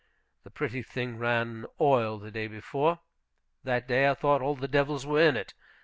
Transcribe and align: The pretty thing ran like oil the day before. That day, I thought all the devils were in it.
The 0.43 0.49
pretty 0.49 0.81
thing 0.81 1.19
ran 1.19 1.61
like 1.61 1.71
oil 1.79 2.17
the 2.17 2.31
day 2.31 2.47
before. 2.47 3.01
That 3.63 3.87
day, 3.87 4.09
I 4.09 4.15
thought 4.15 4.41
all 4.41 4.55
the 4.55 4.67
devils 4.67 5.05
were 5.05 5.21
in 5.21 5.37
it. 5.37 5.53